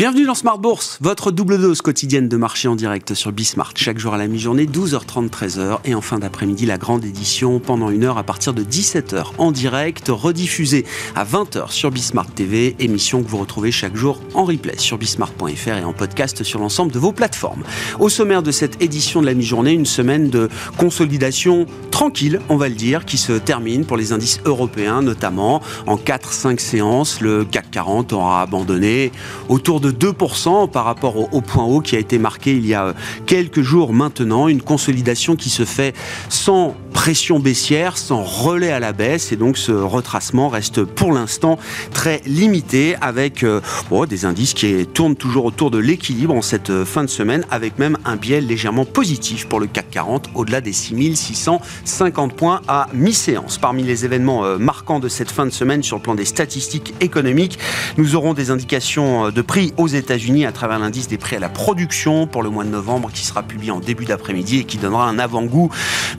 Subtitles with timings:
[0.00, 3.74] Bienvenue dans Smart Bourse, votre double dose quotidienne de marché en direct sur Bismart.
[3.76, 5.80] Chaque jour à la mi-journée, 12h30, 13h.
[5.84, 9.52] Et en fin d'après-midi, la grande édition pendant une heure à partir de 17h en
[9.52, 12.76] direct, rediffusée à 20h sur Bismart TV.
[12.78, 16.92] Émission que vous retrouvez chaque jour en replay sur bismart.fr et en podcast sur l'ensemble
[16.92, 17.64] de vos plateformes.
[17.98, 20.48] Au sommaire de cette édition de la mi-journée, une semaine de
[20.78, 25.96] consolidation tranquille, on va le dire, qui se termine pour les indices européens, notamment en
[25.96, 27.20] 4-5 séances.
[27.20, 29.12] Le CAC 40 aura abandonné
[29.50, 32.94] autour de 2% par rapport au, point haut qui a été marqué il y a
[33.26, 34.48] quelques jours maintenant.
[34.48, 35.94] Une consolidation qui se fait
[36.28, 39.32] sans pression baissière, sans relais à la baisse.
[39.32, 41.58] Et donc ce retracement reste pour l'instant
[41.92, 43.60] très limité avec euh,
[44.08, 47.98] des indices qui tournent toujours autour de l'équilibre en cette fin de semaine avec même
[48.04, 53.58] un biais légèrement positif pour le CAC 40 au-delà des 6650 points à mi-séance.
[53.58, 56.94] Parmi les événements euh, marquants de cette fin de semaine sur le plan des statistiques
[57.00, 57.58] économiques,
[57.96, 61.40] nous aurons des indications euh, de prix aux États-Unis à travers l'indice des prix à
[61.40, 64.78] la production pour le mois de novembre qui sera publié en début d'après-midi et qui
[64.78, 65.70] donnera un avant-goût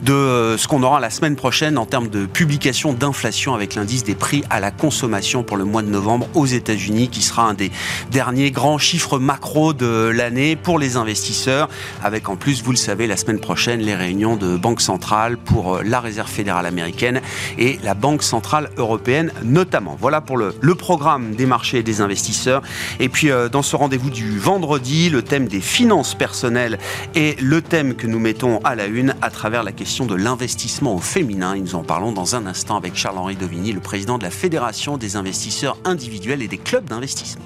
[0.02, 4.04] de euh, ce qu'on aura la semaine prochaine en termes de publication d'inflation avec l'indice
[4.04, 7.54] des prix à la consommation pour le mois de novembre aux États-Unis qui sera un
[7.54, 7.72] des
[8.12, 11.68] derniers grands chiffres macro de l'année pour les investisseurs
[12.04, 15.74] avec en plus, vous le savez, la semaine prochaine les réunions de Banque centrale pour
[15.78, 17.22] euh, la Réserve fédérale américaine
[17.58, 19.96] et la Banque centrale européenne notamment.
[19.98, 22.62] Voilà pour le, le programme des marchés et des investisseurs.
[23.00, 26.78] Et puis euh, dans ce rendez-vous du vendredi, le thème des finances personnelles
[27.16, 30.51] est le thème que nous mettons à la une à travers la question de l'investissement
[30.94, 31.54] au féminin.
[31.54, 34.96] Et nous en parlons dans un instant avec Charles-Henri Dovigny, le président de la Fédération
[34.96, 37.44] des investisseurs individuels et des clubs d'investissement.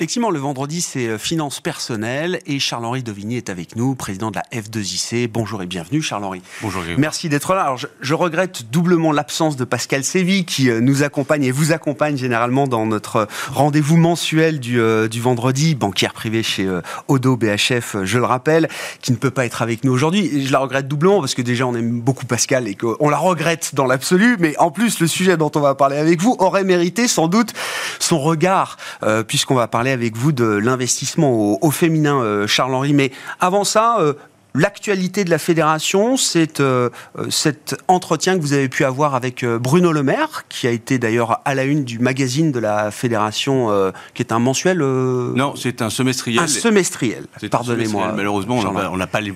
[0.00, 4.36] Effectivement, le vendredi, c'est euh, finances personnelles et Charles-Henri Dovigny est avec nous, président de
[4.36, 5.28] la F2IC.
[5.28, 6.40] Bonjour et bienvenue, Charles-Henri.
[6.62, 7.64] Bonjour, Merci d'être là.
[7.64, 12.16] Alors, je, regrette doublement l'absence de Pascal Sévy qui euh, nous accompagne et vous accompagne
[12.16, 16.66] généralement dans notre rendez-vous mensuel du, euh, du vendredi, banquière privée chez
[17.08, 18.70] Odo BHF, je le rappelle,
[19.02, 20.46] qui ne peut pas être avec nous aujourd'hui.
[20.46, 23.74] Je la regrette doublement parce que déjà, on aime beaucoup Pascal et qu'on la regrette
[23.74, 27.06] dans l'absolu, mais en plus, le sujet dont on va parler avec vous aurait mérité
[27.06, 27.52] sans doute
[27.98, 28.78] son regard,
[29.28, 32.92] puisqu'on va parler avec vous de l'investissement au, féminin, euh, Charles-Henri.
[32.92, 34.14] Mais avant ça, euh,
[34.54, 39.44] L'actualité de la fédération, c'est euh, euh, cet entretien que vous avez pu avoir avec
[39.44, 42.90] euh, Bruno Le Maire, qui a été d'ailleurs à la une du magazine de la
[42.90, 43.50] fédération,
[44.14, 44.78] qui est un mensuel.
[44.78, 46.42] non, c'est un semestriel.
[46.42, 47.26] Un semestriel.
[47.50, 48.12] Pardonnez-moi.
[48.16, 49.34] Malheureusement, on n'a pas les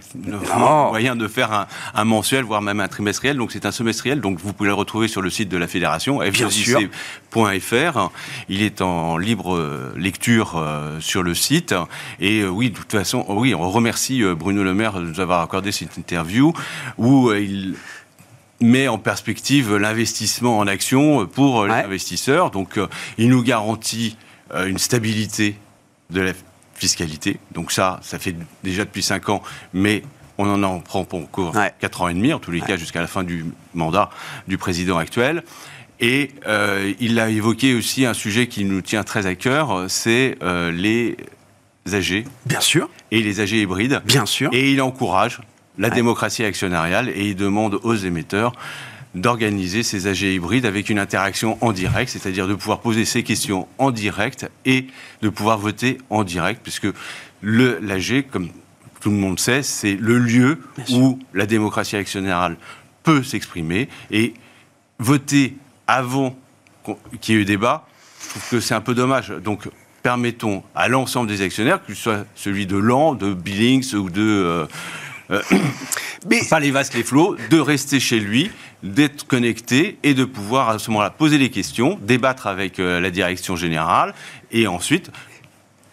[0.57, 3.37] moyens de faire un, mensuel, voire même un trimestriel.
[3.37, 4.21] Donc c'est un semestriel.
[4.21, 8.11] Donc vous pouvez le retrouver sur le site de la fédération, fjc.fr.
[8.49, 10.63] Il est en libre lecture
[11.01, 11.75] sur le site.
[12.21, 15.73] Et oui, de toute façon, oui, on remercie Bruno Le Maire de nous avoir accordé
[15.73, 16.53] cette interview
[16.99, 17.75] où euh, il
[18.61, 22.51] met en perspective l'investissement en action pour l'investisseur.
[22.51, 22.87] Donc, euh,
[23.19, 24.17] il nous garantit
[24.55, 25.57] euh, une stabilité
[26.11, 26.33] de la
[26.75, 27.39] fiscalité.
[27.53, 29.43] Donc ça, ça fait déjà depuis 5 ans,
[29.73, 30.03] mais
[30.39, 33.01] on en, en prend pour encore 4 ans et demi, en tous les cas jusqu'à
[33.01, 33.45] la fin du
[33.75, 34.11] mandat
[34.49, 35.45] du président actuel.
[36.01, 36.33] Et
[36.99, 41.17] il a évoqué aussi un sujet qui nous tient très à cœur, c'est les
[41.93, 42.25] AG.
[42.47, 42.89] Bien sûr.
[43.11, 44.03] Et les AG hybrides.
[44.05, 44.51] Bien sûr.
[44.53, 45.41] Et il encourage
[45.79, 48.53] la démocratie actionnariale et il demande aux émetteurs
[49.15, 53.69] d'organiser ces AG hybrides avec une interaction en direct, c'est-à-dire de pouvoir poser ces questions
[53.79, 54.87] en direct et
[55.23, 56.89] de pouvoir voter en direct, puisque
[57.43, 58.49] l'AG, comme
[59.01, 60.59] tout le monde sait, c'est le lieu
[60.91, 62.57] où la démocratie actionnariale
[63.03, 64.35] peut s'exprimer et
[64.99, 65.57] voter
[65.87, 66.37] avant
[67.21, 67.87] qu'il y ait eu débat,
[68.21, 69.29] je trouve que c'est un peu dommage.
[69.29, 69.69] Donc
[70.05, 74.21] permettons à l'ensemble des actionnaires, que ce soit celui de Lan, de Billings ou de...
[74.23, 74.67] Euh,
[75.31, 75.43] euh
[76.31, 78.51] mais pas les vasques, les flots, de rester chez lui,
[78.83, 83.11] d'être connecté et de pouvoir à ce moment-là poser les questions, débattre avec euh, la
[83.11, 84.15] direction générale
[84.53, 85.11] et ensuite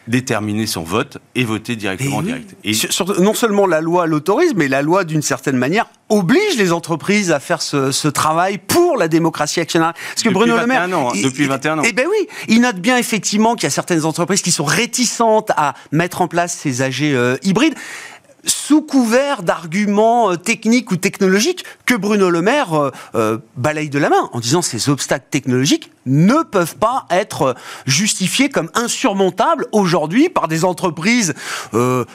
[0.07, 2.55] déterminer son vote et voter directement en direct.
[2.63, 2.73] Et
[3.19, 7.39] non seulement la loi l'autorise, mais la loi, d'une certaine manière, oblige les entreprises à
[7.39, 9.93] faire ce, travail pour la démocratie actionnaire.
[9.93, 11.81] Parce que depuis Bruno Le Maire, ans, hein, depuis 21 ans.
[11.85, 15.51] Eh ben oui, il note bien effectivement qu'il y a certaines entreprises qui sont réticentes
[15.55, 17.75] à mettre en place ces AG euh, hybrides
[18.79, 24.09] couvert d'arguments euh, techniques ou technologiques que Bruno Le Maire euh, euh, balaye de la
[24.09, 30.47] main en disant ces obstacles technologiques ne peuvent pas être justifiés comme insurmontables aujourd'hui par
[30.47, 31.35] des entreprises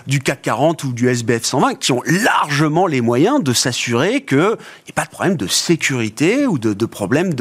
[0.08, 4.38] du CAC 40 ou du SBF 120 qui ont largement les moyens de s'assurer qu'il
[4.38, 7.32] n'y ait pas de problème de sécurité ou de, de problème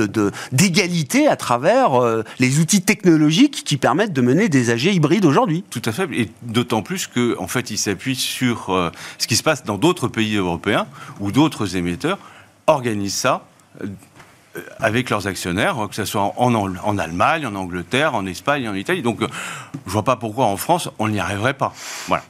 [0.52, 5.64] d'égalité de, à travers les outils technologiques qui permettent de mener des AG hybrides aujourd'hui.
[5.72, 9.44] Tout à fait, et d'autant plus qu'en en fait, il s'appuie sur ce qui se
[9.44, 10.88] passe dans d'autres pays européens
[11.19, 12.18] ou d'autres émetteurs
[12.68, 13.42] organisent ça
[13.84, 13.88] euh,
[14.80, 19.02] avec leurs actionnaires, que ce soit en, en, Allemagne, en Angleterre, en Espagne, en Italie.
[19.02, 19.28] Donc, euh,
[19.86, 21.74] je vois pas pourquoi en France on n'y arriverait pas.
[22.07, 22.24] Voilà.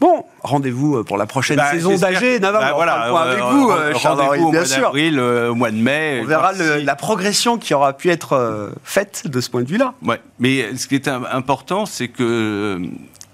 [0.00, 2.40] Bon, rendez-vous euh, pour la prochaine bah, saison d'AG.
[2.40, 4.88] Bah, voilà, avec vous, Charles bien sûr.
[4.88, 6.20] Avril, au mois de mai.
[6.22, 9.94] On verra la progression qui aura pu être faite de ce point de vue-là.
[10.02, 10.20] Ouais.
[10.40, 12.80] Mais ce qui est important, c'est que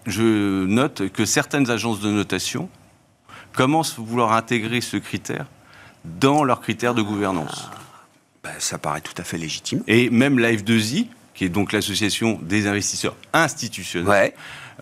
[0.06, 2.68] je note que certaines agences de notation
[3.52, 5.46] commencent à vouloir intégrer ce critère
[6.04, 7.68] dans leurs critères de gouvernance.
[7.72, 7.78] Ah,
[8.44, 9.82] ben, ça paraît tout à fait légitime.
[9.86, 14.32] Et même la F2I, qui est donc l'association des investisseurs institutionnels,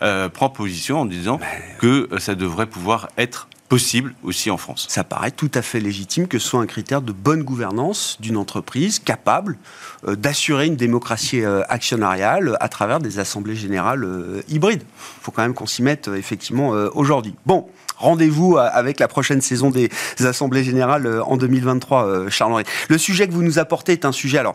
[0.03, 1.39] euh, prend position en disant
[1.79, 4.87] que euh, ça devrait pouvoir être possible aussi en France.
[4.89, 8.37] Ça paraît tout à fait légitime que ce soit un critère de bonne gouvernance d'une
[8.37, 9.59] entreprise capable
[10.07, 14.07] euh, d'assurer une démocratie actionnariale à travers des assemblées générales
[14.49, 14.83] hybrides.
[14.83, 17.35] Il faut quand même qu'on s'y mette effectivement aujourd'hui.
[17.47, 22.65] Bon, rendez-vous euh, avec la prochaine saison des Assemblées Générales euh, en 2023, euh, Charles-Henri.
[22.89, 24.55] Le sujet que vous nous apportez est un sujet alors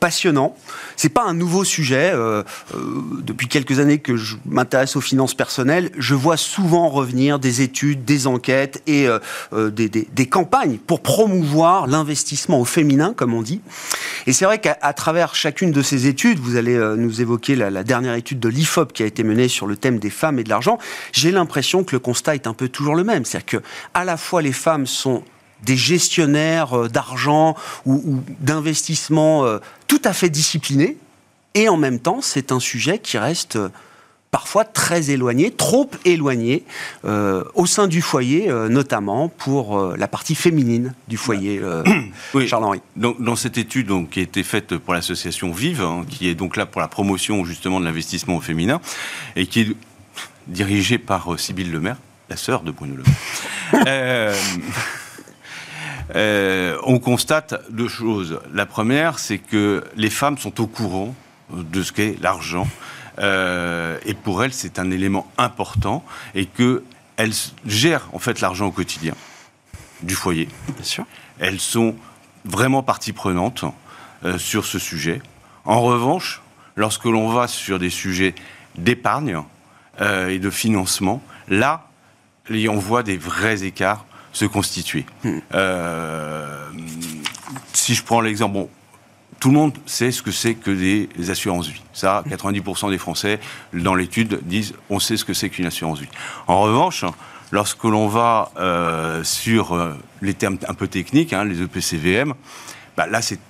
[0.00, 0.54] passionnant.
[0.96, 2.12] C'est pas un nouveau sujet.
[3.22, 8.04] depuis quelques années que je m'intéresse aux finances personnelles, je vois souvent revenir des études,
[8.04, 9.08] des enquêtes et
[9.52, 13.60] des, campagnes pour promouvoir l'investissement au féminin, comme on dit.
[14.26, 17.84] Et c'est vrai qu'à travers chacune de ces études, vous allez nous évoquer la, la
[17.84, 20.48] dernière étude de l'IFOP qui a été menée sur le thème des femmes et de
[20.48, 20.78] l'argent.
[21.12, 23.24] J'ai l'impression que le constat est un peu toujours le même.
[23.24, 25.22] C'est-à-dire que à la fois les femmes sont
[25.62, 27.56] des gestionnaires euh, d'argent
[27.86, 30.96] ou, d'investissement euh, tout à fait disciplinés,
[31.54, 33.70] et en même temps, c'est un sujet qui reste euh,
[34.30, 36.64] parfois très éloigné, trop éloigné,
[37.02, 41.60] au sein du foyer, notamment pour la partie féminine du foyer,
[42.46, 42.80] Charles-Henri.
[42.94, 46.56] Dans cette étude donc, qui a été faite pour l'association Vive, hein, qui est donc
[46.56, 48.80] là pour la promotion justement de l'investissement au féminin,
[49.34, 49.76] et qui est
[50.46, 51.96] dirigée par Sybille Lemaire,
[52.30, 53.14] la sœur de Bruno Le Maire.
[53.86, 54.34] Euh,
[56.16, 58.40] euh, on constate deux choses.
[58.52, 61.14] La première, c'est que les femmes sont au courant
[61.52, 62.66] de ce qu'est l'argent.
[63.20, 66.04] Euh, et pour elles, c'est un élément important
[66.34, 67.32] et qu'elles
[67.64, 69.14] gèrent en fait l'argent au quotidien
[70.02, 70.48] du foyer.
[70.74, 71.04] Bien sûr.
[71.38, 71.94] Elles sont
[72.44, 73.64] vraiment partie prenante
[74.36, 75.22] sur ce sujet.
[75.64, 76.42] En revanche,
[76.74, 78.34] lorsque l'on va sur des sujets
[78.76, 79.42] d'épargne
[80.00, 81.89] et de financement, là,
[82.48, 85.06] et on voit des vrais écarts se constituer.
[85.24, 85.38] Hmm.
[85.54, 86.68] Euh,
[87.72, 88.70] si je prends l'exemple, bon,
[89.40, 91.82] tout le monde sait ce que c'est que des assurances-vie.
[91.92, 93.40] Ça, 90% des Français,
[93.72, 96.08] dans l'étude, disent on sait ce que c'est qu'une assurance-vie.
[96.46, 97.04] En revanche,
[97.50, 102.34] lorsque l'on va euh, sur euh, les termes un peu techniques, hein, les EPCVM,
[102.96, 103.40] bah, là, c'est.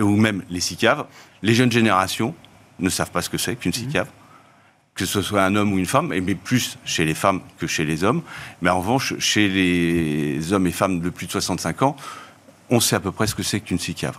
[0.00, 1.04] ou même les SICAV,
[1.42, 2.34] les jeunes générations
[2.78, 3.74] ne savent pas ce que c'est qu'une hmm.
[3.74, 4.06] SICAV
[5.00, 7.86] que ce soit un homme ou une femme, mais plus chez les femmes que chez
[7.86, 8.20] les hommes.
[8.60, 11.96] Mais en revanche, chez les hommes et femmes de plus de 65 ans,
[12.68, 14.18] on sait à peu près ce que c'est qu'une SICAV.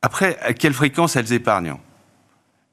[0.00, 1.76] Après, à quelle fréquence elles épargnent?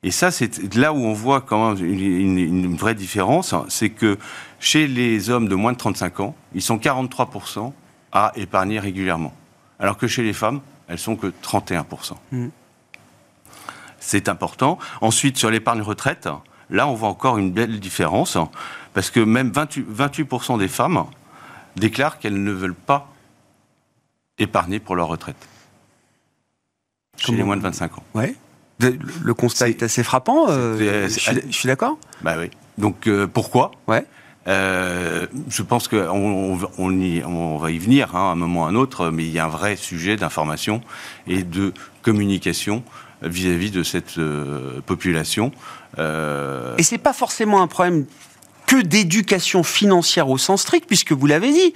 [0.03, 4.17] Et ça, c'est là où on voit quand même une, vraie différence, c'est que
[4.61, 7.73] chez les hommes de moins de 35 ans, ils sont 43%
[8.13, 9.33] à épargner régulièrement.
[9.79, 12.13] Alors que chez les femmes, elles sont que 31%
[14.07, 14.79] c'est important.
[15.01, 16.29] Ensuite, sur l'épargne retraite,
[16.69, 18.37] là, on voit encore une belle différence,
[18.93, 21.03] parce que même 28%, des femmes
[21.75, 23.11] déclarent qu'elles ne veulent pas
[24.37, 25.35] épargner pour leur retraite.
[27.17, 28.03] Chez les moins de 25 ans.
[28.13, 28.35] Ouais.
[28.79, 30.45] Le constat est, assez frappant.
[30.49, 31.97] Euh, je, suis d'accord?
[32.21, 32.49] Bah oui.
[32.77, 33.71] Donc euh, pourquoi?
[33.87, 34.05] Ouais.
[34.47, 38.67] Euh, je pense qu'on on, on, va y venir hein, à un moment ou à
[38.69, 40.81] un autre, mais il y a un vrai sujet d'information
[41.25, 41.73] et de
[42.03, 42.83] communication
[43.21, 45.51] vis-à-vis de cette euh, population.
[45.97, 48.05] Euh, Et c'est pas forcément un problème
[48.65, 51.73] que d'éducation financière au sens strict, puisque vous l'avez dit.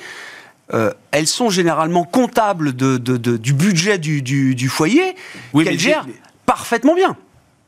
[0.74, 5.16] Euh, elles sont généralement comptables de, du budget du, foyer,
[5.52, 6.08] oui, qu'elles gèrent
[6.46, 7.18] parfaitement bien.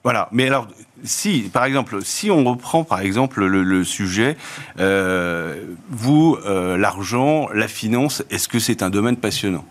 [0.05, 0.69] Voilà, mais alors,
[1.03, 4.37] si, par exemple, si on reprend, par exemple, le, sujet,
[5.89, 9.65] vous, l'argent, la finance, est-ce que c'est un domaine passionnant?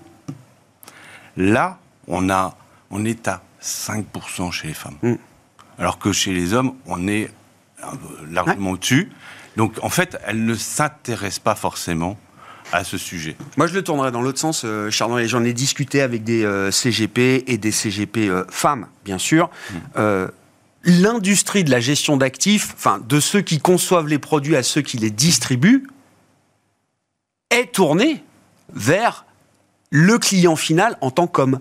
[1.38, 1.78] Là,
[2.08, 2.54] on, a,
[2.90, 4.96] on est à 5% chez les femmes.
[5.02, 5.14] Mm.
[5.78, 7.30] Alors que chez les hommes, on est
[8.30, 9.10] largement au-dessus.
[9.56, 12.18] Donc en fait, elle ne s'intéresse pas forcément
[12.72, 13.36] à ce sujet.
[13.56, 15.20] Moi, je le tournerai dans l'autre sens, euh, Charles.
[15.20, 19.50] Et j'en ai discuté avec des euh, CGP et des CGP euh, femmes, bien sûr.
[19.96, 20.26] Hmm.
[20.84, 24.96] L'industrie de la gestion d'actifs, enfin, de ceux qui conçoivent les produits à ceux qui
[24.96, 25.86] les distribuent,
[27.50, 28.24] est tournée
[28.74, 29.24] vers
[29.90, 31.60] le client final en tant qu'homme.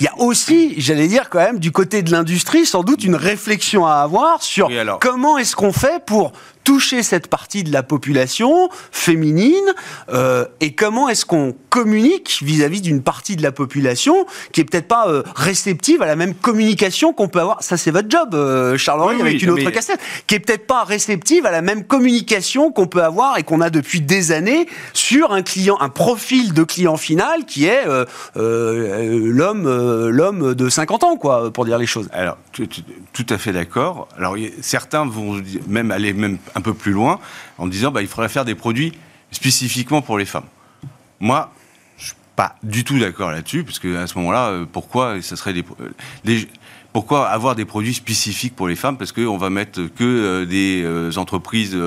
[0.00, 3.14] Il y a aussi, j'allais dire quand même, du côté de l'industrie, sans doute une
[3.16, 4.98] réflexion à avoir sur Oui, alors.
[4.98, 6.32] comment est-ce qu'on fait pour
[6.64, 9.54] toucher cette partie de la population féminine
[10.12, 14.88] euh, et comment est-ce qu'on communique vis-à-vis d'une partie de la population qui est peut-être
[14.88, 17.62] pas euh, réceptive à la même communication qu'on peut avoir.
[17.62, 20.40] Ça, c'est votre job, euh, Charles-Henri, Oui, avec oui, une autre mais- cassette, qui est
[20.40, 24.32] peut-être pas réceptive à la même communication qu'on peut avoir et qu'on a depuis des
[24.32, 28.04] années sur un client, un profil de client final qui est euh,
[28.36, 32.08] l'homme, l'homme de 50 ans, quoi, pour dire les choses.
[32.12, 34.08] Alors, tout, tout- à fait d'accord.
[34.18, 37.20] Alors, certains vont même aller même un peu plus loin
[37.58, 38.92] en disant bah, il faudrait faire des produits
[39.30, 40.46] spécifiquement pour les femmes.
[41.20, 41.52] Moi,
[41.96, 45.36] je suis pas du tout d'accord là-dessus, parce que à ce moment-là, euh, pourquoi ça
[45.36, 46.40] serait des, euh,
[46.92, 48.98] pourquoi avoir des produits spécifiques pour les femmes?
[48.98, 51.78] Parce qu'on va mettre que euh, des entreprises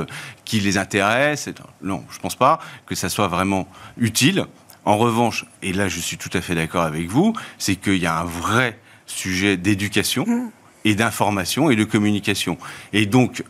[0.46, 1.54] qui les intéressent.
[1.82, 3.68] Non, je pense pas que ça soit vraiment
[3.98, 4.46] utile.
[4.86, 8.06] En revanche, et là je suis tout à fait d'accord avec vous, c'est qu'il y
[8.06, 10.52] a un vrai sujet d'éducation
[10.86, 12.58] et d'information et de communication.
[12.94, 13.44] Et donc,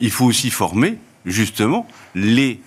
[0.00, 2.60] il faut aussi former justement les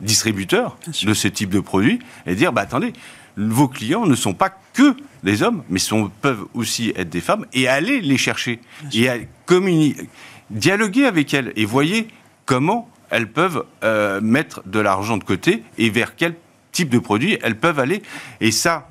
[0.00, 2.92] distributeurs de ce type de produits et dire bah attendez,
[3.36, 7.46] vos clients ne sont pas que des hommes, mais sont, peuvent aussi être des femmes
[7.52, 8.60] et aller les chercher
[8.92, 10.08] et à communiquer,
[10.50, 12.08] dialoguer avec elles et voyez
[12.44, 16.34] comment elles peuvent euh, mettre de l'argent de côté et vers quel
[16.72, 18.02] type de produit elles peuvent aller.
[18.40, 18.88] Et ça,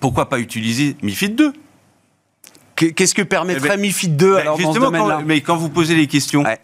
[0.00, 1.56] pourquoi pas utiliser MIFID 2 Qu'est-
[2.76, 5.70] Qu'est-ce que permettrait Eh ben, MIFID 2 Ben, alors dans ce domaine-là mais quand vous
[5.70, 6.58] posez les questions, Ouais.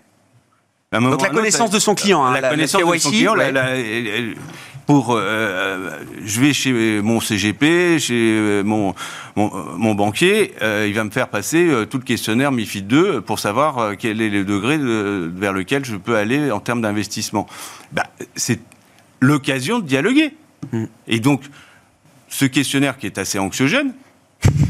[0.92, 2.98] Donc la à un autre, connaissance de son client, hein, la, la- la connaissance de
[2.98, 3.52] son client, la- ouais.
[3.52, 4.34] la-
[4.84, 8.94] pour, euh, euh, je vais chez mon CGP, chez euh, mon,
[9.36, 12.86] mon, euh, mon banquier, euh, il va me faire passer euh, tout le questionnaire MIFID
[12.88, 16.60] 2 pour savoir euh, quel est le degré de- vers lequel je peux aller en
[16.60, 17.46] termes d'investissement.
[17.92, 18.02] Bah,
[18.34, 18.60] c'est
[19.20, 20.34] l'occasion de dialoguer.
[20.72, 20.86] Hmm.
[21.06, 21.42] Et donc,
[22.28, 23.92] ce questionnaire qui est assez anxiogène,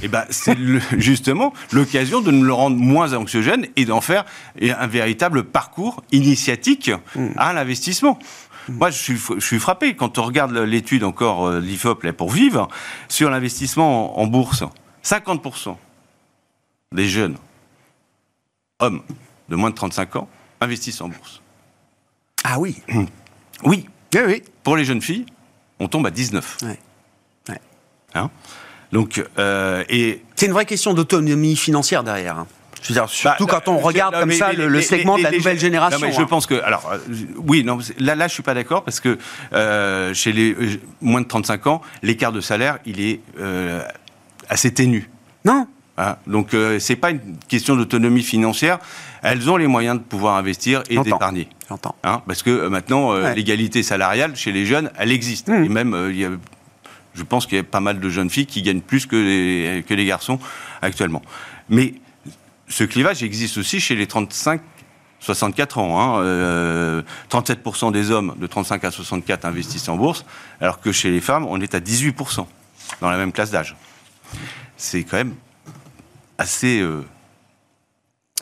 [0.03, 0.57] eh ben, c'est
[0.99, 4.25] justement l'occasion de nous le rendre moins anxiogène et d'en faire
[4.61, 6.91] un véritable parcours initiatique
[7.37, 8.19] à l'investissement.
[8.69, 12.31] Moi, je suis, je suis frappé quand on regarde l'étude encore euh, l'IFOP là, pour
[12.31, 12.69] vivre
[13.09, 14.63] sur l'investissement en, en bourse.
[15.05, 15.77] 50%
[16.93, 17.37] des jeunes
[18.79, 19.03] hommes
[19.49, 20.29] de moins de 35 ans
[20.61, 21.41] investissent en bourse.
[22.45, 22.81] Ah oui.
[22.95, 23.07] Oui,
[23.65, 24.43] Oui, oui.
[24.63, 25.27] pour les jeunes filles,
[25.81, 26.59] on tombe à 19.
[26.63, 26.79] Ouais.
[27.49, 27.61] Ouais.
[28.15, 28.31] Hein?
[28.93, 32.39] Donc, euh, et C'est une vraie question d'autonomie financière derrière.
[32.39, 32.47] hein.
[32.83, 35.31] Je veux dire, surtout Bah, quand on regarde comme mais ça le, segment de la
[35.31, 36.01] nouvelle génération.
[36.01, 36.27] Non, mais je hein.
[36.29, 36.99] pense que, alors, euh,
[37.47, 39.19] oui, non, là, là, je suis pas d'accord parce que
[39.53, 43.21] euh, chez les euh, moins de 35 ans, l'écart de salaire, il est
[44.49, 45.09] assez ténu.
[45.45, 45.67] Non.
[45.97, 46.17] hein.
[46.27, 48.79] Donc, c'est pas une question d'autonomie financière.
[49.23, 51.49] Elles ont les moyens de pouvoir investir et d'épargner.
[51.69, 51.95] J'entends.
[52.03, 53.35] Hein, parce que maintenant, euh, Ouais.
[53.37, 55.47] l'égalité salariale chez les jeunes, elle existe.
[55.49, 55.65] Mmh.
[55.65, 56.31] Et même, euh, il y a-
[57.15, 60.07] je pense qu'il y a pas mal de jeunes filles qui gagnent plus que les,
[60.07, 60.39] garçons
[60.81, 61.23] actuellement.
[61.69, 61.95] Mais
[62.69, 64.61] ce clivage existe aussi chez les 35
[65.21, 66.01] 64 ans.
[66.01, 70.25] Hein, euh, 37% des hommes de 35 à 64 investissent en bourse,
[70.61, 72.45] alors que chez les femmes, on est à 18%
[73.01, 73.77] dans la même classe d'âge.
[74.77, 75.35] C'est quand même
[76.39, 76.81] assez...
[76.81, 77.05] euh,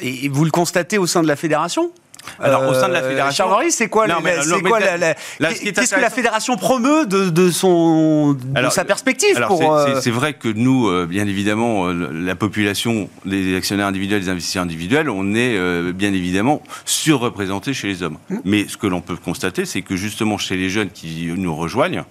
[0.01, 1.93] Et vous le constatez au sein de la fédération?
[2.39, 6.57] Alors, au sein de la Euh, fédération- Charles-Henri, c'est quoi, la- Qu'est-ce que la fédération
[6.57, 10.49] promeut de, de son, de Alors, sa perspective Alors, pour, c'est- euh, c'est- vrai que
[10.49, 16.13] nous, euh, bien évidemment, la population des actionnaires individuels, des investisseurs individuels, on est bien
[16.13, 18.19] évidemment surreprésenté chez les hommes.
[18.29, 18.37] Mmh.
[18.45, 22.05] Mais ce que l'on peut constater, c'est que justement chez les jeunes qui nous rejoignent,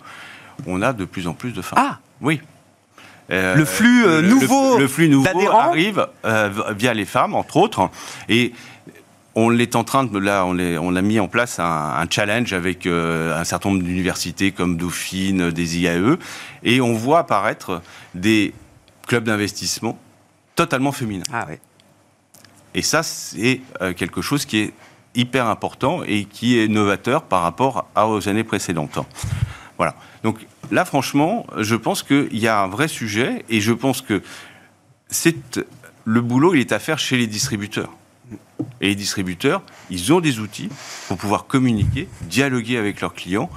[0.67, 1.79] on a de plus en plus de femmes.
[1.81, 2.41] Ah Oui.
[3.31, 7.57] Euh, Le flux, euh, nouveau le, flux nouveau d'adhérents arrive euh, via les femmes, entre
[7.57, 7.87] autres,
[8.27, 8.53] et
[9.41, 12.05] on est en train de là, on, est- on a mis en place un, un
[12.09, 16.17] challenge avec euh, un certain nombre d'universités comme Dauphine, des IAE,
[16.63, 17.81] et on voit apparaître
[18.15, 18.53] des
[19.07, 19.97] clubs d'investissement
[20.55, 21.23] totalement féminins.
[21.31, 21.59] Ah ouais.
[22.75, 24.73] Et ça, c'est euh, quelque chose qui est
[25.15, 28.99] hyper important et qui est novateur par rapport à- aux années précédentes.
[29.77, 29.95] Voilà.
[30.23, 34.21] Donc là, franchement, je pense qu'il y a un vrai sujet et je pense que
[35.09, 35.35] c'est
[36.05, 37.91] le boulot, il est à faire chez les distributeurs.
[38.81, 40.69] Et les distributeurs, ils ont des outils
[41.07, 43.49] pour pouvoir communiquer, dialoguer avec leurs clients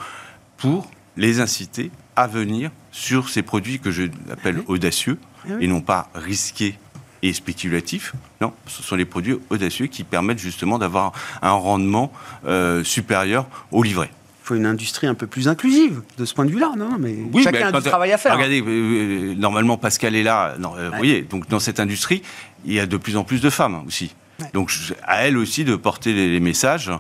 [0.57, 5.81] pour les inciter à venir sur ces produits que je appelle audacieux Ah et non
[5.81, 6.79] pas risqués
[7.23, 8.15] et spéculatifs.
[8.41, 12.13] Non, ce sont les produits audacieux qui permettent justement d'avoir un rendement
[12.47, 14.11] euh, supérieur au livret
[14.43, 16.97] il faut une industrie un peu plus inclusive de ce point de vue-là, non?
[16.99, 18.35] Mais oui, chacun a du travail à faire.
[18.35, 20.57] Regardez, euh, normalement Pascal est là.
[20.59, 22.23] Vous voyez, donc dans cette industrie,
[22.65, 24.13] il y a de plus en plus de femmes aussi.
[24.55, 24.73] Donc
[25.05, 26.91] à elles aussi de porter les, messages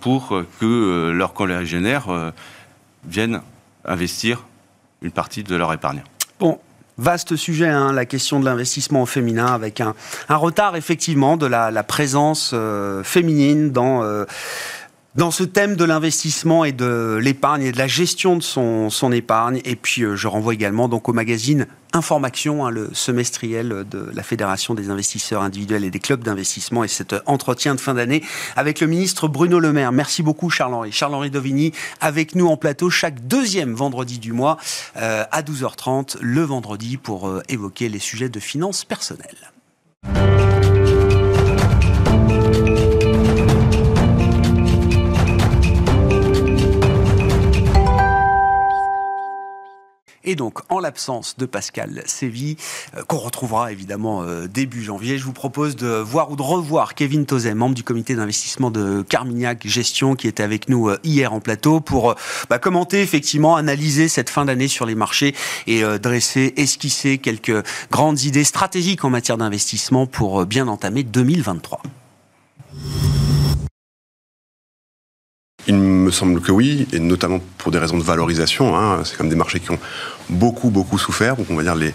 [0.00, 2.32] pour que leurs collégionnaires
[3.04, 3.40] viennent
[3.84, 4.44] investir
[5.02, 6.02] une partie de leur épargne.
[6.38, 6.58] Bon,
[6.98, 9.94] Vaste sujet, hein, la question de l'investissement féminin, avec un,
[10.30, 14.24] retard effectivement de la, présence euh, féminine dans euh,
[15.16, 19.60] dans ce thème de l'investissement et de l'épargne et de la gestion de son, épargne.
[19.64, 24.22] Et puis, euh, je renvoie également donc au magazine Information, hein, le semestriel de la
[24.22, 28.22] Fédération des investisseurs individuels et des clubs d'investissement et cet entretien de fin d'année
[28.54, 29.92] avec le ministre Bruno Le Maire.
[29.92, 30.92] Merci beaucoup, Charles-Henri.
[30.92, 34.58] Charles-Henri Dovigny avec nous en plateau chaque deuxième vendredi du mois
[34.98, 39.52] euh, à 12h30, le vendredi, pour euh, évoquer les sujets de finances personnelles.
[50.28, 52.56] Et donc, en l'absence de Pascal Sévy,
[52.96, 56.96] euh, qu'on retrouvera évidemment euh, début janvier, je vous propose de voir ou de revoir
[56.96, 61.32] Kevin Tozet, membre du comité d'investissement de Carmignac Gestion, qui était avec nous euh, hier
[61.32, 62.16] en plateau, pour
[62.50, 65.32] bah, commenter effectivement, analyser cette fin d'année sur les marchés
[65.68, 71.80] et dresser, esquisser quelques grandes idées stratégiques en matière d'investissement pour bien entamer 2023.
[75.68, 78.76] Il me semble que oui, et notamment pour des raisons de valorisation.
[78.76, 79.00] Hein.
[79.04, 79.78] C'est comme des marchés qui ont
[80.30, 81.36] beaucoup, beaucoup souffert.
[81.36, 81.92] Donc, on va dire les,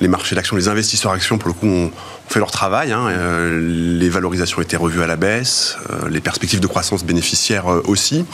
[0.00, 1.90] les marchés d'actions, les investisseurs actions, pour le coup, ont,
[2.28, 2.92] fait leur travail.
[2.92, 3.06] Hein.
[3.08, 7.82] Euh, les valorisations étaient revues à la baisse, euh, les perspectives de croissance bénéficiaires euh,
[7.86, 8.24] aussi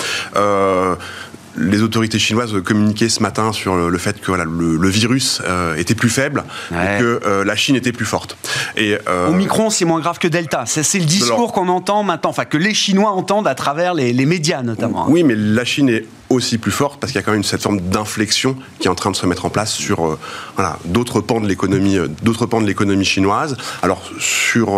[1.57, 6.09] les autorités chinoises communiquaient ce matin sur le fait que le, virus euh, était plus
[6.09, 8.37] faible et que euh, la Chine était plus forte.
[8.77, 10.65] Et, euh, Omicron, c'est moins grave que Delta.
[10.67, 14.63] C'est le discours qu'on entend maintenant, enfin que les Chinois entendent à travers les, médias
[14.63, 15.07] notamment.
[15.09, 17.63] Oui, mais la Chine est aussi plus forte parce qu'il y a quand même cette
[17.63, 20.19] forme d'inflexion qui est en train de se mettre en place sur
[20.55, 23.57] voilà, d'autres pans de l'économie, d'autres pans de l'économie chinoise.
[23.83, 24.71] Alors sur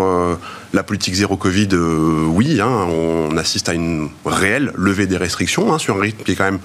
[0.72, 5.72] la politique zéro Covid, euh, oui, hein, on assiste à une réelle levée des restrictions
[5.72, 6.60] hein, sur un rythme qui est quand même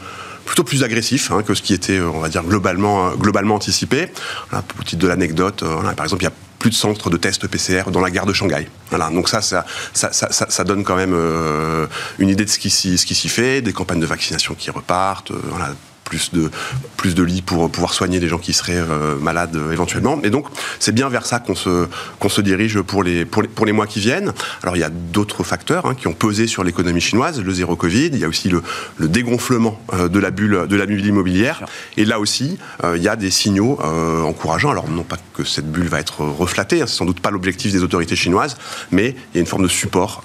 [0.45, 4.07] plutôt plus agressif hein, que ce qui était, on va dire, globalement, globalement anticipé.
[4.49, 6.33] Voilà, pour titre de l'anecdote, euh, par exemple, il y a
[6.69, 8.67] de centres de tests PCR dans la gare de Shanghai.
[8.89, 11.87] Voilà, donc ça, ça, ça, donne quand même euh,
[12.19, 15.73] une idée de ce qui s'y fait, des campagnes de vaccination qui repartent, voilà,
[16.07, 16.49] plus de,
[16.95, 20.19] plus de lits pour pouvoir soigner les gens qui seraient euh, malades euh, éventuellement.
[20.23, 20.47] Et donc,
[20.79, 21.87] c'est bien vers ça qu'on se,
[22.19, 24.31] qu'on se dirige pour les, pour, les, pour les mois qui viennent.
[24.63, 27.75] Alors, il y a d'autres facteurs hein, qui ont pesé sur l'économie chinoise, le zéro
[27.75, 28.63] Covid, il y a aussi le,
[28.97, 31.65] le dégonflement euh, de la bulle de la bulle immobilière.
[31.97, 32.57] Et là aussi,
[32.95, 33.79] il y a des signaux
[34.25, 34.71] encourageants.
[34.71, 37.71] Alors, non pas que cette bulle va être reflatée, hein, c'est sans doute pas l'objectif
[37.71, 38.55] des autorités chinoises,
[38.91, 40.23] mais il y a une forme de support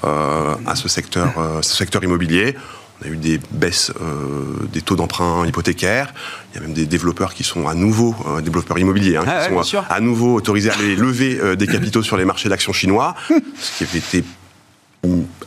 [0.67, 2.55] à ce secteur, ce secteur immobilier.
[3.03, 6.13] On a eu des baisses euh, des taux d'emprunt hypothécaires.
[6.53, 9.49] Il y a même des développeurs qui sont à nouveau, euh, développeurs immobiliers, hein, ah
[9.49, 12.73] qui sont à, nouveau autorisés à aller lever euh, des capitaux sur les marchés d'actions
[12.73, 13.15] chinois,
[13.59, 14.25] ce qui avait été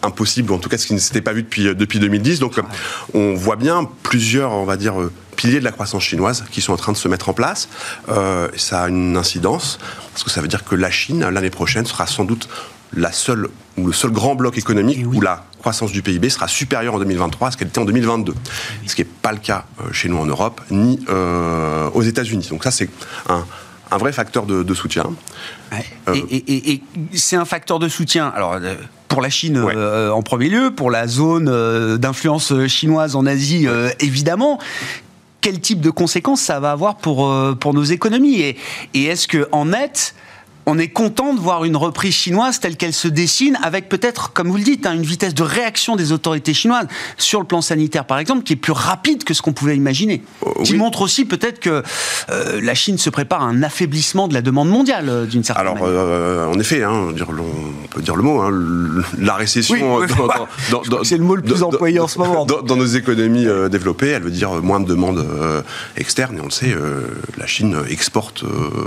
[0.03, 2.39] impossible, en tout cas ce qui ne s'était pas vu depuis, depuis 2010.
[2.39, 2.59] Donc
[3.13, 4.95] on voit bien plusieurs, on va dire,
[5.37, 7.69] piliers de la croissance chinoise qui sont en train de se mettre en place.
[8.57, 9.79] ça a une incidence,
[10.11, 12.49] parce que ça veut dire que la Chine, l'année prochaine, sera sans doute
[12.93, 16.93] la seule ou le seul grand bloc économique où la croissance du PIB sera supérieure
[16.93, 18.35] en 2023 à ce qu'elle était en 2022.
[18.85, 22.49] Ce qui n'est pas le cas euh, chez nous en Europe ni euh, aux États-Unis.
[22.51, 22.87] Donc ça, c'est
[23.27, 25.05] un, vrai facteur de, soutien.
[25.73, 26.83] Euh, et,
[27.15, 28.31] c'est un facteur de soutien.
[28.35, 28.59] Alors.
[29.07, 33.65] Pour la Chine en premier lieu, pour la zone d'influence chinoise en Asie,
[34.01, 34.59] évidemment
[35.39, 38.41] quel type de conséquences ça va avoir pour, pour nos économies?
[38.41, 38.57] Et,
[38.93, 40.15] et est-ce qu'en net,
[40.65, 44.49] on est content de voir une reprise chinoise telle qu'elle se dessine, avec peut-être, comme
[44.49, 48.05] vous le dites, hein, une vitesse de réaction des autorités chinoises sur le plan sanitaire,
[48.05, 50.23] par exemple, qui est plus rapide que ce qu'on pouvait imaginer.
[50.45, 51.83] Euh, qui montre aussi peut-être que
[52.29, 55.65] euh, la Chine se prépare à un affaiblissement de la demande mondiale, euh, d'une certaine
[55.65, 55.83] manière.
[55.83, 58.51] Alors, en effet, hein, on peut dire le mot, hein,
[59.19, 59.75] la récession.
[61.03, 62.45] c'est le mot le plus employé en ce moment.
[62.45, 65.25] Dans, nos économies développées, elle veut dire moins de demande
[65.95, 66.75] externe, et on le sait,
[67.37, 68.43] la Chine exporte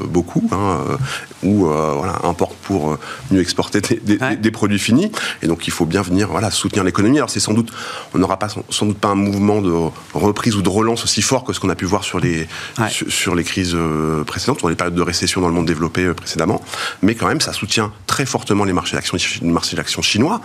[0.09, 0.51] beaucoup,
[1.43, 2.99] ou euh, voilà, importe pour euh,
[3.31, 5.11] mieux exporter des, produits finis.
[5.43, 7.19] Et donc il faut bien venir voilà, soutenir l'économie.
[7.19, 7.73] Alors c'est sans doute,
[8.15, 9.73] on n'aura pas sans, doute pas un mouvement de
[10.15, 12.49] reprise ou de relance aussi fort que ce qu'on a pu voir sur les,
[12.91, 16.63] sur, les crises euh, précédentes, dans les périodes de récession dans le monde développé précédemment.
[17.03, 20.41] Mais quand même, ça soutient très fortement les marchés d'actions, marchés chinois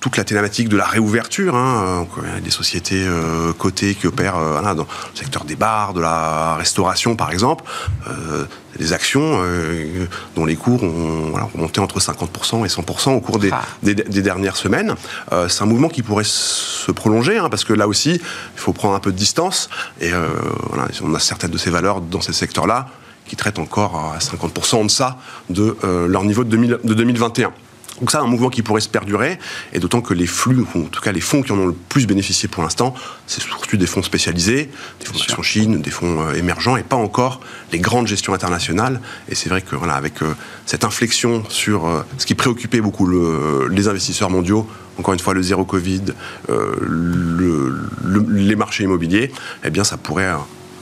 [0.00, 1.54] toute la thématique de la réouverture.
[1.54, 2.06] Hein.
[2.22, 5.94] Il y a des sociétés euh, cotées qui opèrent euh, dans le secteur des bars,
[5.94, 7.64] de la restauration par exemple.
[8.08, 8.44] Euh,
[8.78, 13.38] des actions euh, dont les cours ont, voilà, monté entre 50% et 100% au cours
[13.38, 13.62] des, ah.
[13.82, 14.94] des, des dernières semaines.
[15.32, 18.72] Euh, c'est un mouvement qui pourrait se prolonger, hein, parce que là aussi, il faut
[18.72, 19.68] prendre un peu de distance.
[20.00, 20.28] Et euh,
[20.70, 22.86] voilà, on a certaines de ces valeurs dans ces secteurs-là
[23.26, 25.18] qui traitent encore à 50% en deçà
[25.50, 27.52] de euh, leur niveau de, 2000, de 2021.
[28.00, 29.38] Donc ça, un mouvement qui pourrait se perdurer,
[29.72, 31.74] et d'autant que les flux, ou en tout cas les fonds qui en ont le
[31.74, 32.94] plus bénéficié pour l'instant,
[33.26, 36.96] c'est surtout des fonds spécialisés, des fonds en Chine, des fonds euh, émergents, et pas
[36.96, 37.40] encore
[37.72, 39.00] les grandes gestions internationales.
[39.28, 40.34] Et c'est vrai que voilà, avec euh,
[40.66, 45.34] cette inflexion sur euh, ce qui préoccupait beaucoup le, les investisseurs mondiaux, encore une fois
[45.34, 46.02] le zéro Covid,
[46.48, 49.32] le, le, les marchés immobiliers,
[49.64, 50.30] eh bien ça pourrait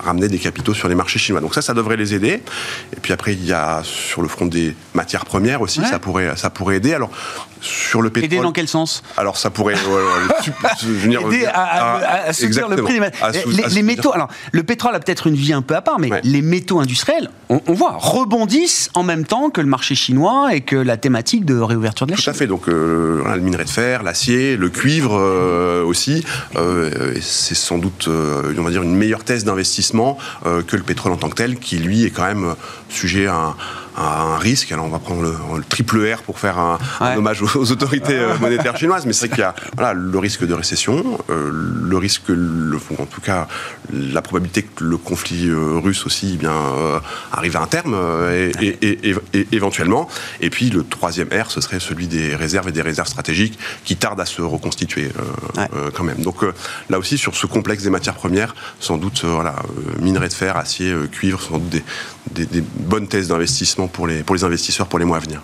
[0.03, 1.41] ramener des capitaux sur les marchés chinois.
[1.41, 2.43] Donc ça, ça devrait les aider.
[2.97, 5.87] Et puis après, il y a sur le front des matières premières aussi, ouais.
[5.87, 6.95] ça, pourrait, ça pourrait aider.
[6.95, 7.11] Alors,
[7.61, 8.33] sur le pétrole...
[8.33, 9.03] Aider dans quel sens?
[9.17, 9.75] Alors, ça pourrait...
[10.83, 13.11] venir, aider à, à, à, soutenir le prix des
[13.47, 14.13] les, les métaux...
[14.13, 16.21] Alors, le pétrole a peut-être une vie un peu à part, mais ouais.
[16.25, 20.61] les métaux industriels, on, on, voit, rebondissent en même temps que le marché chinois et
[20.61, 22.33] que la thématique de réouverture de la Tout Chine.
[22.33, 22.47] Tout à fait.
[22.47, 26.25] Donc, euh, le minerai de fer, l'acier, le cuivre euh, aussi.
[26.57, 29.88] Euh, c'est sans doute, on va dire, une meilleure thèse d'investissement
[30.47, 32.55] euh, que le pétrole en tant que tel, qui lui est quand même
[32.89, 33.57] sujet à un,
[33.99, 34.73] un risque.
[34.73, 37.09] Alors on va prendre le, le, triple R pour faire un, ouais.
[37.09, 40.19] un hommage aux, aux autorités euh, monétaires chinoises, mais c'est qu'il y a voilà, le
[40.19, 43.49] risque de récession, euh, le risque, le, en tout cas
[43.93, 47.01] la probabilité que le conflit euh, russe aussi eh bien euh,
[47.33, 47.97] arrive à un terme
[48.33, 50.09] et, et, et, éventuellement.
[50.41, 53.97] Et puis le troisième R, ce serait celui des réserves et des réserves stratégiques qui
[53.97, 55.09] tardent à se reconstituer
[55.57, 55.69] ouais.
[55.95, 56.23] quand même.
[56.23, 56.37] Donc
[56.91, 59.57] là aussi sur ce complexe des matières premières, sans doute voilà,
[60.01, 61.83] minerais de fer, acier, cuivre, sans doute des,
[62.35, 65.43] des, bonnes thèses d'investissement pour les, pour les investisseurs pour les mois à venir.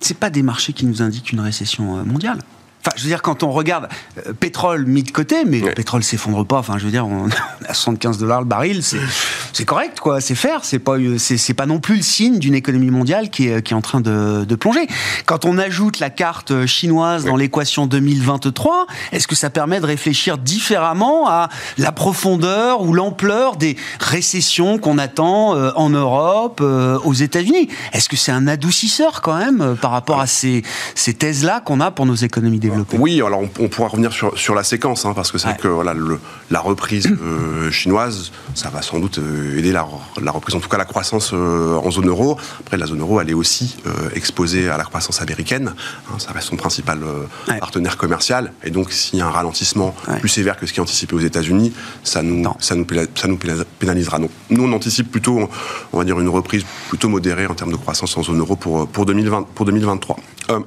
[0.00, 2.40] Ce pas des marchés qui nous indiquent une récession mondiale
[2.80, 3.88] Enfin, je veux dire, quand on regarde
[4.26, 6.58] euh, pétrole mis de côté, mais le pétrole s'effondre pas.
[6.58, 7.28] Enfin, je veux dire, on
[7.68, 10.20] a 75 dollars le baril, c'est correct, quoi.
[10.20, 10.64] C'est faire.
[10.64, 13.76] C'est pas, c'est pas non plus le signe d'une économie mondiale qui est, qui est
[13.76, 14.86] en train de, de, plonger.
[15.26, 17.30] Quand on ajoute la carte chinoise ouais.
[17.30, 23.56] dans l'équation 2023, est-ce que ça permet de réfléchir différemment à la profondeur ou l'ampleur
[23.56, 27.68] des récessions qu'on attend euh, en Europe, euh, aux États-Unis?
[27.92, 30.62] Est-ce que c'est un adoucisseur quand même euh, par rapport à ces,
[30.94, 32.58] ces thèses-là qu'on a pour nos économies
[32.98, 35.56] oui, alors on, on, pourra revenir sur, sur la séquence, hein, parce que c'est ouais.
[35.56, 36.18] que voilà, le,
[36.50, 39.86] la reprise euh, chinoise, ça va sans doute euh, aider la,
[40.20, 42.38] la, reprise, en tout cas la croissance euh, en zone euro.
[42.60, 43.76] Après, la zone euro, elle est aussi
[44.14, 45.74] exposée à la croissance américaine.
[46.10, 47.00] Hein, ça reste son principal
[47.48, 47.58] ouais.
[47.58, 48.52] partenaire commercial.
[48.64, 50.18] Et donc, s'il y a un ralentissement ouais.
[50.18, 53.38] plus sévère que ce qui est anticipé aux États-Unis, ça nous, ça, nous ça nous
[53.78, 54.18] pénalisera.
[54.18, 55.48] Donc, nous, on anticipe plutôt,
[55.92, 58.86] on va dire, une reprise plutôt modérée en termes de croissance en zone euro pour,
[58.88, 60.16] pour, 2020, pour 2023.
[60.50, 60.60] Euh,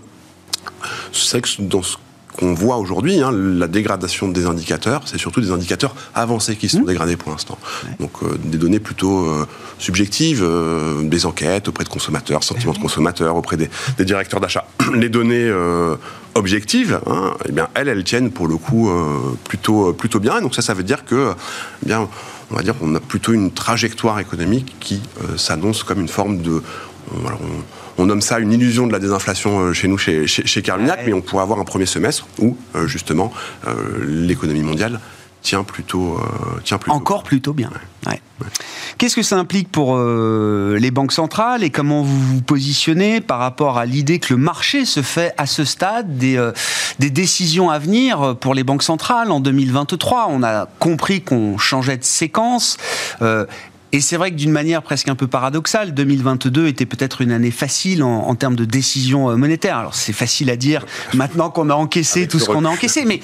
[1.12, 1.98] c'est que dans ce
[2.34, 6.82] qu'on voit aujourd'hui, hein, la dégradation des indicateurs, c'est surtout des indicateurs avancés qui sont
[6.82, 6.86] mmh.
[6.86, 7.58] dégradés pour l'instant.
[7.84, 7.92] Ouais.
[8.00, 9.48] Donc euh, des données plutôt euh,
[9.78, 14.66] subjectives, euh, des enquêtes auprès de consommateurs, sentiments de consommateurs, auprès des, des directeurs d'achat.
[14.94, 15.52] Les données
[16.36, 18.92] objectives, hein, eh bien elles, elles tiennent pour le coup
[19.44, 20.38] plutôt plutôt bien.
[20.38, 21.34] Et donc ça, ça veut dire que,
[21.84, 22.08] eh bien,
[22.52, 25.02] on va dire qu'on a plutôt une trajectoire économique qui
[25.38, 26.62] s'annonce comme une forme de
[27.14, 27.28] on,
[27.98, 31.00] on, nomme ça une illusion de la désinflation euh, chez nous, chez, chez, chez Carmignac,
[31.00, 31.04] ouais.
[31.08, 33.32] mais on pourrait avoir un premier semestre où, euh, justement,
[33.68, 33.74] euh,
[34.06, 35.00] l'économie mondiale
[35.44, 36.96] tient plutôt, euh, tient plutôt.
[36.96, 37.70] Encore plutôt bien.
[37.70, 38.12] Ouais.
[38.12, 38.22] Ouais.
[38.42, 38.48] Ouais.
[38.98, 43.40] Qu'est-ce que ça implique pour euh, les banques centrales et comment vous vous positionnez par
[43.40, 46.52] rapport à l'idée que le marché se fait à ce stade des, euh,
[47.00, 51.98] des décisions à venir pour les banques centrales en 2023 On a compris qu'on changeait
[51.98, 52.78] de séquence.
[53.94, 57.32] Euh, et c'est vrai que d'une manière presque un peu paradoxale, 2022 était peut-être une
[57.32, 59.78] année facile en, en termes de décisions monétaires.
[59.78, 63.06] Alors c'est facile à dire maintenant qu'on a encaissé Avec tout ce qu'on a encaissé,
[63.06, 63.20] mais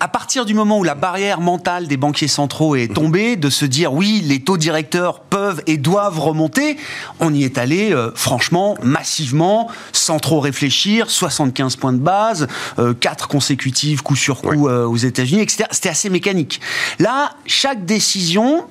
[0.00, 3.64] à partir du moment où la barrière mentale des banquiers centraux est tombée, de se
[3.64, 6.76] dire oui, les taux directeurs peuvent et doivent remonter,
[7.20, 12.46] on y est allé euh, franchement, massivement, sans trop réfléchir, 75 points de base,
[12.78, 15.64] euh, 4 consécutives coup sur coup euh, aux États-Unis, etc.
[15.72, 16.60] C'était assez mécanique.
[16.98, 18.66] Là, chaque décision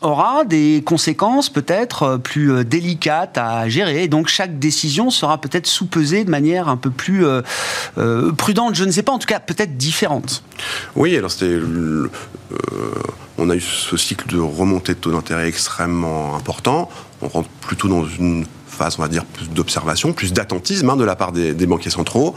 [0.00, 4.08] aura des conséquences peut-être euh, plus euh, délicates à gérer.
[4.08, 8.90] Donc chaque décision sera peut-être sous-pesée de manière un peu plus euh, prudente, je ne
[8.90, 10.42] sais pas, en tout cas peut-être différente.
[10.96, 11.58] Oui, alors c'était...
[13.40, 16.88] On a eu ce cycle de remontée de taux d'intérêt extrêmement important.
[17.22, 18.44] On rentre plutôt dans une
[18.78, 21.90] phase, on va dire, plus d'observation, plus d'attentisme hein, de la part des, des banquiers
[21.90, 22.34] centraux.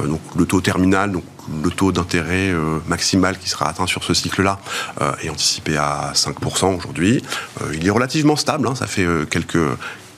[0.00, 1.24] Euh, donc le taux terminal, donc
[1.62, 4.58] le taux d'intérêt euh, maximal qui sera atteint sur ce cycle-là
[5.00, 7.22] euh, est anticipé à 5% aujourd'hui.
[7.74, 9.58] Il est relativement stable, hein, ça fait quelques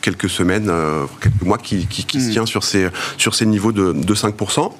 [0.00, 0.70] quelques semaines,
[1.22, 2.20] quelques mois qui, qui, qui mmh.
[2.20, 4.70] se tient sur ces, sur ces niveaux de, de 5%.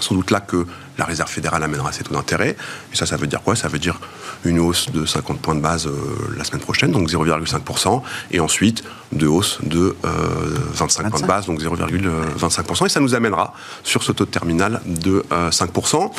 [0.00, 0.66] Sans doute là que
[0.98, 2.56] la Réserve fédérale amènera ses taux d'intérêt.
[2.92, 3.56] Et ça, ça veut dire quoi?
[3.56, 3.98] Ça veut dire
[4.44, 5.92] une hausse de 50 points de base euh,
[6.36, 11.60] la semaine prochaine, donc 0,5%, et ensuite deux hausses de 25, points de base, donc
[11.60, 12.86] 0,25%.
[12.86, 16.10] Et ça nous amènera sur ce taux de terminal de 5%.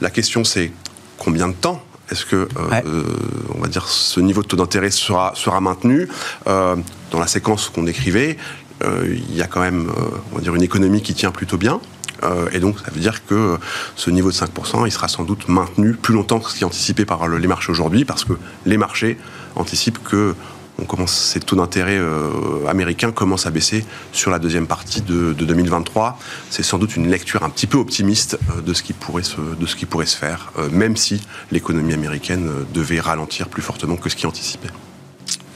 [0.00, 0.72] La question, c'est
[1.18, 2.48] combien de temps est-ce que,
[3.54, 6.08] on va dire, ce niveau de taux d'intérêt sera, sera maintenu?
[6.44, 8.36] Dans la séquence qu'on décrivait,
[8.84, 9.90] il y a quand même,
[10.32, 11.80] on va dire, une économie qui tient plutôt bien.
[12.22, 13.58] Euh, et donc, ça veut dire que
[13.96, 16.66] ce niveau de 5%, il sera sans doute maintenu plus longtemps que ce qui est
[16.66, 18.34] anticipé par les marchés aujourd'hui, parce que
[18.66, 19.18] les marchés
[19.56, 20.34] anticipent que
[20.76, 26.18] on ces taux d'intérêt euh, américains commencent à baisser sur la deuxième partie de, 2023.
[26.50, 29.36] C'est sans doute une lecture un petit peu optimiste euh, de, ce qui pourrait se,
[29.40, 31.22] de ce qui pourrait se faire, même si
[31.52, 34.68] l'économie américaine devait ralentir plus fortement que ce qui est anticipé.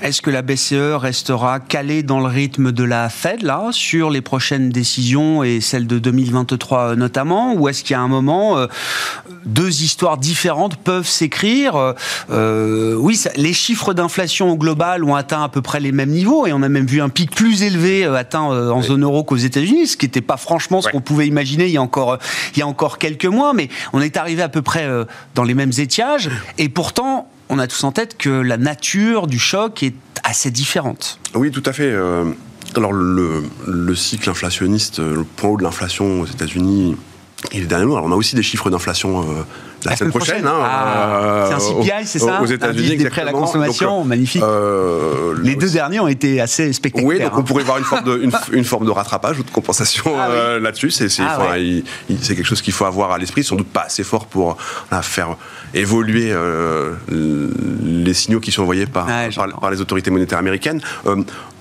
[0.00, 4.20] Est-ce que la BCE restera calée dans le rythme de la Fed, là, sur les
[4.20, 8.68] prochaines décisions et celles de 2023 notamment Ou est-ce qu'il y a un moment, euh,
[9.44, 11.94] deux histoires différentes peuvent s'écrire
[12.30, 16.46] euh, Oui, les chiffres d'inflation au global ont atteint à peu près les mêmes niveaux
[16.46, 19.36] et on a même vu un pic plus élevé euh, atteint en zone euro qu'aux
[19.36, 22.18] États-Unis, ce qui n'était pas franchement ce qu'on pouvait imaginer il y, a encore,
[22.54, 24.88] il y a encore quelques mois, mais on est arrivé à peu près
[25.34, 29.38] dans les mêmes étiages et pourtant on a tous en tête que la nature du
[29.38, 31.18] choc est assez différente.
[31.34, 31.90] Oui, tout à fait.
[31.90, 32.24] Euh,
[32.76, 33.42] alors le,
[33.94, 36.96] cycle inflationniste, le point haut de l'inflation aux États-Unis,
[37.52, 39.24] il est dernier Alors on a aussi des chiffres d'inflation
[39.86, 40.46] euh, la, semaine prochaine.
[40.46, 44.04] Hein, ah, euh, c'est un CPI, c'est ça Aux États-Unis, des prêts à la consommation,
[44.04, 44.42] magnifique.
[45.42, 47.18] Les deux derniers ont été assez spectaculaires.
[47.18, 47.42] Oui, donc on hein.
[47.42, 50.90] pourrait voir une forme de, une, forme de rattrapage ou de compensation ah là-dessus.
[50.90, 51.54] C'est ah
[52.08, 54.56] quelque chose qu'il faut avoir à l'esprit, sans doute pas assez fort pour
[55.02, 55.36] faire
[55.74, 59.06] évoluer euh, les signaux qui sont envoyés par,
[59.60, 60.80] par, les autorités monétaires américaines.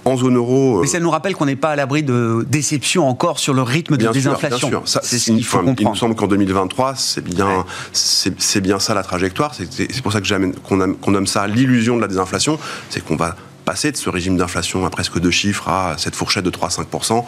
[0.08, 0.78] Euh, en zone euro.
[0.78, 3.62] Euh, Mais ça nous rappelle qu'on n'est pas à l'abri de déception encore sur le
[3.62, 4.70] rythme de désinflation.
[4.70, 5.02] bien sûr.
[5.04, 5.80] C'est ce qu'il faut comprendre.
[5.80, 9.54] Il me semble qu'en 2023, c'est bien, c'est bien ça la trajectoire.
[9.54, 12.60] C'est pour ça que qu'on nomme ça l'illusion de la désinflation.
[12.90, 16.46] C'est qu'on va passer de ce régime d'inflation à presque deux chiffres à cette fourchette
[16.46, 17.26] de 3-5%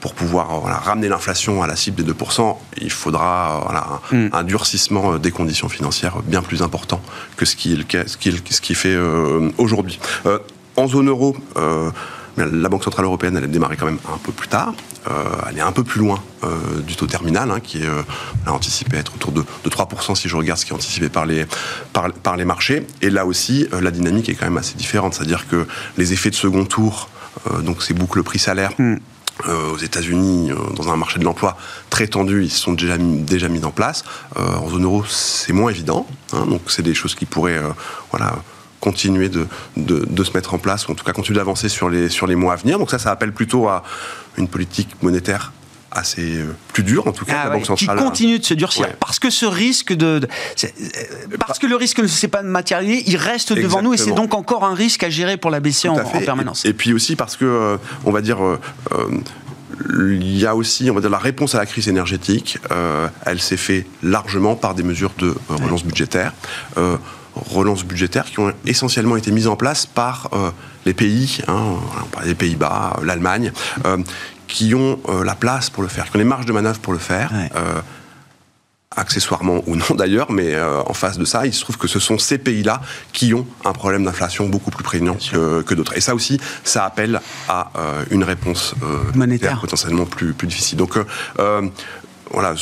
[0.00, 4.28] pour pouvoir ramener l'inflation à la cible des 2%, il faudra hmm.
[4.32, 7.00] un, durcissement euh, des conditions financières bien plus important
[7.36, 9.98] que ce qui, ce qui, ce qui fait euh, aujourd'hui.
[10.26, 10.38] Euh,
[10.76, 11.34] en zone euro,
[12.36, 14.74] la Banque Centrale Européenne, elle a démarré quand même un peu plus tard.
[15.48, 16.22] elle est un peu plus loin
[16.86, 17.88] du taux terminal, hein, qui est
[18.46, 21.46] anticipé être autour de, 3% si je regarde ce qui est anticipé par les,
[21.92, 22.86] par, les marchés.
[23.02, 25.14] Et là aussi, la dynamique est quand même assez différente.
[25.14, 27.08] C'est-à-dire que les effets de second tour,
[27.62, 28.96] donc c'est boucle prix-salaire, hmm.
[29.48, 31.58] Euh, aux États-Unis, euh, dans un marché de l'emploi
[31.90, 34.02] très tendu, ils se sont déjà mis, déjà mis en place.
[34.38, 36.06] Euh, en zone euro, c'est moins évident.
[36.32, 37.60] Hein, donc, c'est des choses qui pourraient
[38.10, 38.36] voilà,
[38.80, 42.08] continuer de, de, se mettre en place, ou en tout cas continuer d'avancer sur les,
[42.08, 42.78] sur les mois à venir.
[42.78, 43.82] Donc, ça, ça appelle plutôt à
[44.36, 45.52] une politique monétaire
[45.96, 48.54] assez euh, plus dur en tout cas ah la Banque centrale qui continue de se
[48.54, 50.20] durcir parce que ce risque de,
[50.64, 50.68] euh,
[51.38, 54.34] parce que le risque ne s'est pas matérialisé il reste devant nous et c'est donc
[54.34, 57.44] encore un risque à gérer pour la BCE en, permanence et, puis aussi parce que
[57.44, 58.38] euh, on va dire
[59.90, 62.58] il y a aussi, on va dire, la réponse à la crise énergétique.
[63.26, 66.32] elle s'est faite largement par des mesures de relance budgétaire.
[67.36, 70.30] Relance budgétaire qui ont essentiellement été mises en place par
[70.84, 71.76] les pays, hein,
[72.24, 73.52] les Pays-Bas, l'Allemagne,
[74.46, 76.92] qui ont euh, la place pour le faire, qui ont les marges de manœuvre pour
[76.92, 77.32] le faire.
[77.34, 77.80] Euh,
[78.98, 81.98] accessoirement ou non d'ailleurs, mais euh, en face de ça, il se trouve que ce
[81.98, 82.80] sont ces pays-là
[83.12, 85.96] qui ont un problème d'inflation beaucoup plus prégnant que, d'autres.
[85.96, 87.70] Et ça aussi, ça appelle à
[88.10, 88.74] une réponse
[89.14, 90.78] monétaire potentiellement plus, plus difficile.
[90.78, 90.96] Donc,
[92.30, 92.54] voilà,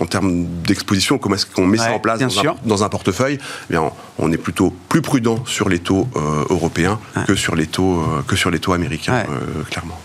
[0.00, 2.20] en termes d'exposition, comment est-ce qu'on met ça en place
[2.64, 6.08] dans un, portefeuille eh bien, on, est plutôt plus prudent sur les taux
[6.50, 9.24] européens que, sur les taux, que sur les taux américains,
[9.70, 9.98] clairement.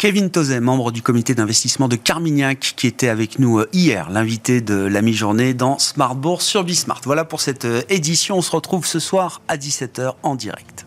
[0.00, 4.62] Kevin Tozet, membre du comité d'investissement de Carmignac, qui était avec nous euh, hier, l'invité
[4.62, 7.02] de la mi-journée dans Smart Bourse sur Bismart.
[7.04, 8.38] Voilà pour cette euh, édition.
[8.38, 10.86] On se retrouve ce soir à 17h en direct.